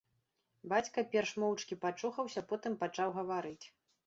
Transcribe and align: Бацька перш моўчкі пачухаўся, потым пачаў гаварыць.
Бацька 0.71 1.03
перш 1.15 1.29
моўчкі 1.43 1.77
пачухаўся, 1.83 2.45
потым 2.53 2.79
пачаў 2.81 3.15
гаварыць. 3.21 3.61